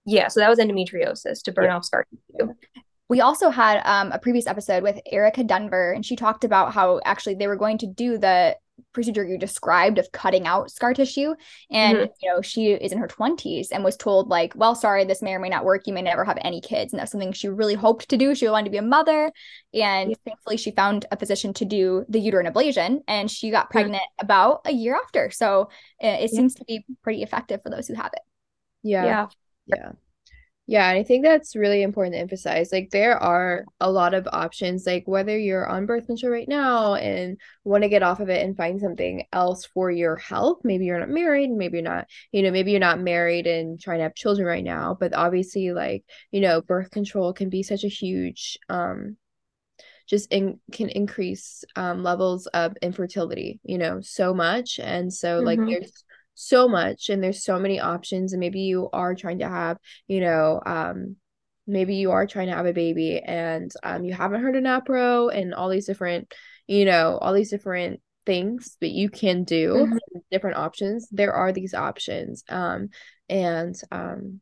[0.05, 1.77] Yeah, so that was endometriosis to burn yeah.
[1.77, 2.05] off scar
[2.37, 2.53] tissue.
[3.07, 6.99] We also had um, a previous episode with Erica Denver, and she talked about how
[7.05, 8.57] actually they were going to do the
[8.93, 11.35] procedure you described of cutting out scar tissue.
[11.69, 12.11] And mm-hmm.
[12.21, 15.33] you know she is in her 20s and was told like well sorry this may
[15.33, 15.83] or may not work.
[15.85, 16.91] You may never have any kids.
[16.91, 18.33] And that's something she really hoped to do.
[18.33, 19.31] She wanted to be a mother.
[19.73, 20.15] And yeah.
[20.25, 24.23] thankfully she found a physician to do the uterine ablation and she got pregnant yeah.
[24.23, 25.29] about a year after.
[25.29, 25.69] So
[25.99, 26.37] it, it yeah.
[26.37, 28.21] seems to be pretty effective for those who have it.
[28.83, 29.05] Yeah.
[29.05, 29.27] Yeah.
[29.67, 29.91] Yeah
[30.67, 32.71] yeah, and I think that's really important to emphasize.
[32.71, 36.95] Like there are a lot of options, like whether you're on birth control right now
[36.95, 40.61] and want to get off of it and find something else for your health.
[40.63, 43.99] Maybe you're not married, maybe you're not, you know, maybe you're not married and trying
[43.99, 47.83] to have children right now, but obviously like, you know, birth control can be such
[47.83, 49.17] a huge um
[50.07, 54.79] just in, can increase um, levels of infertility, you know, so much.
[54.79, 55.45] And so, mm-hmm.
[55.47, 56.04] like, there's
[56.35, 59.77] so much and there's so many options and maybe you are trying to have
[60.07, 61.15] you know um
[61.65, 65.35] maybe you are trying to have a baby and um you haven't heard of NaPro
[65.35, 66.31] and all these different
[66.67, 69.97] you know all these different things that you can do mm-hmm.
[70.31, 72.89] different options there are these options um
[73.29, 74.41] and um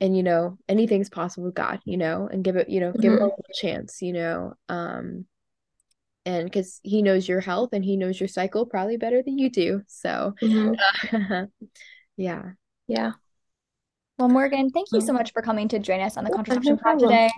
[0.00, 3.00] and you know anything's possible with god you know and give it you know mm-hmm.
[3.00, 5.24] give it a chance you know um
[6.26, 9.50] and because he knows your health and he knows your cycle probably better than you
[9.50, 11.44] do so mm-hmm.
[12.16, 12.50] yeah.
[12.86, 13.12] Yeah.
[14.18, 16.98] Well morgan thank you so much for coming to join us on the contraception pod
[16.98, 17.30] today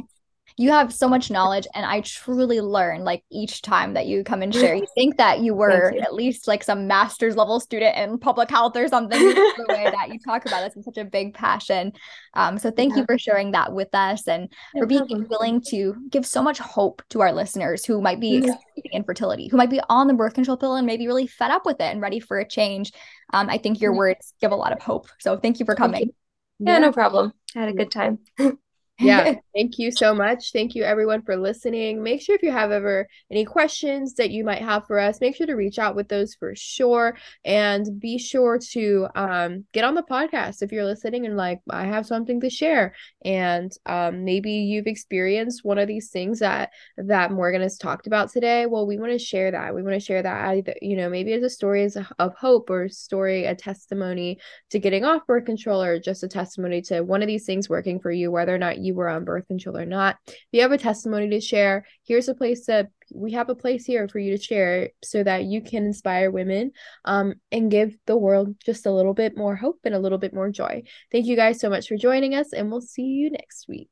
[0.56, 4.42] you have so much knowledge and i truly learn like each time that you come
[4.42, 4.74] and share.
[4.74, 6.00] You think that you were you.
[6.00, 10.08] at least like some master's level student in public health or something the way that
[10.08, 11.92] you talk about this is such a big passion.
[12.34, 13.00] Um, so thank yeah.
[13.00, 15.26] you for sharing that with us and no for being problem.
[15.28, 18.36] willing to give so much hope to our listeners who might be yeah.
[18.38, 21.66] experiencing infertility who might be on the birth control pill and maybe really fed up
[21.66, 22.92] with it and ready for a change.
[23.34, 25.08] Um, i think your words give a lot of hope.
[25.18, 26.10] So thank you for coming.
[26.58, 26.78] Yeah, yeah.
[26.78, 27.32] no problem.
[27.56, 28.18] I had a good time
[28.98, 29.34] yeah.
[29.54, 30.52] Thank you so much.
[30.52, 32.02] Thank you everyone for listening.
[32.02, 35.36] Make sure if you have ever any questions that you might have for us make
[35.36, 37.16] sure to reach out with those for sure.
[37.44, 41.84] And be sure to um, get on the podcast if you're listening and like i
[41.84, 42.94] have something to share.
[43.24, 48.30] And um, maybe you've experienced one of these things that that morgan has talked about
[48.30, 48.66] today.
[48.66, 49.74] Well we want to share that.
[49.74, 51.88] We want to share that either you know maybe as a story
[52.18, 54.38] of hope or story a testimony
[54.70, 58.00] to getting off birth control or just a testimony to one of these things working
[58.00, 60.16] for you whether or not you were on birth control or not.
[60.26, 63.84] If you have a testimony to share, here's a place to we have a place
[63.84, 66.72] here for you to share so that you can inspire women
[67.04, 70.34] um, and give the world just a little bit more hope and a little bit
[70.34, 70.82] more joy.
[71.10, 73.90] Thank you guys so much for joining us, and we'll see you next week.